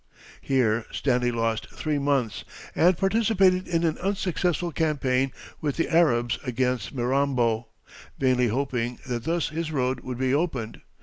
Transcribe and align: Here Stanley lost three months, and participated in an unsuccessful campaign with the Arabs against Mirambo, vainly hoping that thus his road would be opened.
Here 0.41 0.87
Stanley 0.91 1.31
lost 1.31 1.69
three 1.69 1.99
months, 1.99 2.43
and 2.73 2.97
participated 2.97 3.67
in 3.67 3.83
an 3.83 3.99
unsuccessful 3.99 4.71
campaign 4.71 5.31
with 5.61 5.77
the 5.77 5.89
Arabs 5.95 6.39
against 6.43 6.91
Mirambo, 6.91 7.67
vainly 8.17 8.47
hoping 8.47 8.97
that 9.07 9.25
thus 9.25 9.49
his 9.49 9.71
road 9.71 9.99
would 9.99 10.17
be 10.17 10.33
opened. 10.33 10.81